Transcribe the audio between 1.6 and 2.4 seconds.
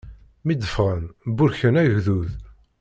agdud.